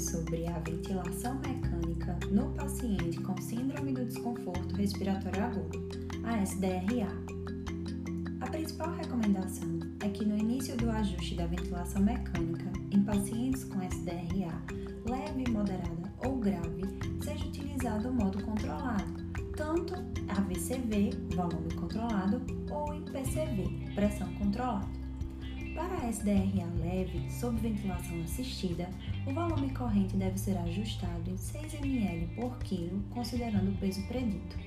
[0.00, 5.78] sobre a ventilação mecânica no paciente com síndrome do desconforto respiratório agudo,
[6.24, 7.08] a SDRA.
[8.40, 13.82] A principal recomendação é que no início do ajuste da ventilação mecânica em pacientes com
[13.82, 14.62] SDRA
[15.08, 16.82] leve, moderada ou grave,
[17.22, 19.04] seja utilizado o modo controlado,
[19.56, 19.94] tanto
[20.28, 22.40] AVCV, volume controlado,
[22.70, 24.99] ou IPCV, pressão controlada.
[26.10, 28.90] SDRA leve, sob ventilação assistida,
[29.24, 34.58] o volume corrente deve ser ajustado em 6 ml por quilo, considerando o peso predito.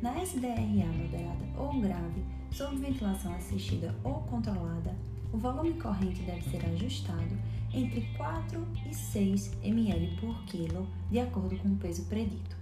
[0.00, 2.22] Na SDRA moderada ou grave,
[2.52, 4.96] sob ventilação assistida ou controlada,
[5.32, 7.36] o volume corrente deve ser ajustado
[7.72, 12.53] entre 4 e 6 ml por quilo, de acordo com o peso predito.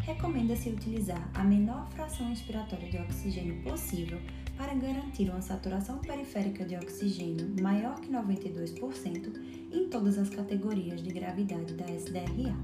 [0.00, 4.18] Recomenda-se utilizar a menor fração inspiratória de oxigênio possível
[4.56, 9.32] para garantir uma saturação periférica de oxigênio maior que 92%
[9.72, 12.54] em todas as categorias de gravidade da SDRA.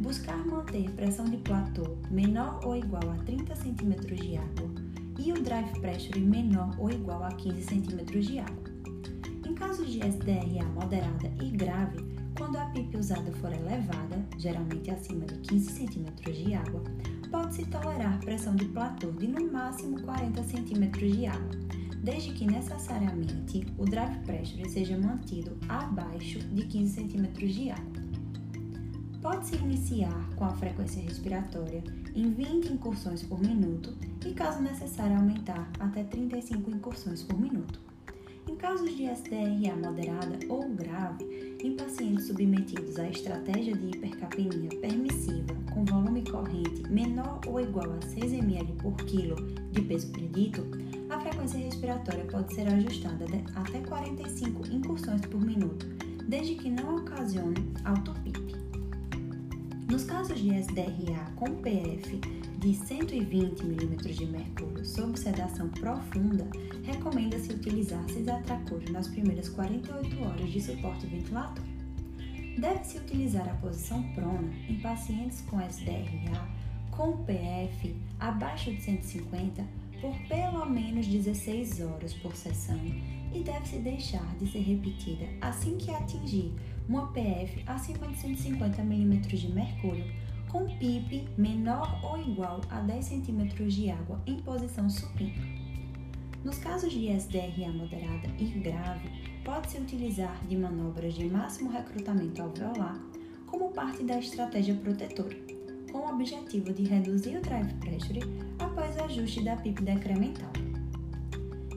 [0.00, 4.70] Buscar manter pressão de platô menor ou igual a 30 cm de água
[5.18, 8.64] e o drive pressure menor ou igual a 15 cm de água.
[9.46, 11.98] Em casos de SDRA moderada e grave,
[12.38, 16.84] quando a PIP usada for elevada, geralmente acima de 15 cm de água,
[17.32, 21.50] pode-se tolerar pressão de platô de no máximo 40 cm de água,
[22.00, 28.02] desde que necessariamente o drive pressure seja mantido abaixo de 15 cm de água.
[29.20, 31.82] Pode-se iniciar com a frequência respiratória
[32.14, 37.80] em 20 incursões por minuto e, caso necessário, aumentar até 35 incursões por minuto.
[38.48, 45.54] Em casos de SDRA moderada ou grave, em pacientes submetidos à estratégia de hipercapnia permissiva
[45.74, 49.36] com volume corrente menor ou igual a 6 ml por quilo
[49.70, 50.66] de peso predito,
[51.10, 55.86] a frequência respiratória pode ser ajustada até 45 incursões por minuto,
[56.26, 58.56] desde que não ocasione autopipe.
[59.90, 62.18] Nos casos de SDRA com PF
[62.58, 66.44] de 120 mm de mercúrio sob sedação profunda,
[66.82, 71.78] recomenda-se utilizar cisatracúrio nas primeiras 48 horas de suporte ventilatório.
[72.58, 76.48] Deve-se utilizar a posição prona em pacientes com SDRA
[76.90, 79.64] com PF abaixo de 150
[80.00, 82.80] por pelo menos 16 horas por sessão
[83.32, 86.52] e deve-se deixar de ser repetida assim que atingir
[86.88, 90.04] uma PF acima de 150 mm de mercúrio,
[90.48, 95.32] com PIP menor ou igual a 10 cm de água em posição supina.
[96.44, 99.10] Nos casos de SDRA moderada e grave,
[99.44, 102.98] pode-se utilizar de manobras de máximo recrutamento alveolar
[103.46, 105.36] como parte da estratégia protetora,
[105.90, 108.20] com o objetivo de reduzir o drive pressure
[108.58, 110.52] após o ajuste da PIP decremental.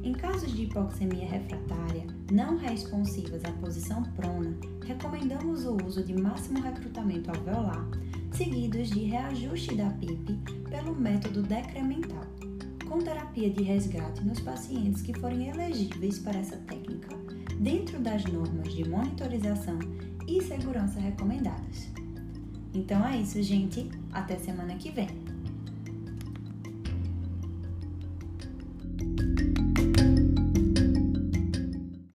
[0.04, 4.56] Em casos de hipoxemia refratária não responsivas à posição prona,
[4.86, 7.88] recomendamos o uso de máximo recrutamento alveolar,
[8.44, 10.34] seguidos de reajuste da PIP
[10.68, 12.26] pelo método decremental,
[12.90, 17.16] com terapia de resgate nos pacientes que forem elegíveis para essa técnica,
[17.60, 19.78] dentro das normas de monitorização
[20.28, 21.88] e segurança recomendadas.
[22.74, 23.88] Então é isso, gente.
[24.12, 25.21] Até semana que vem.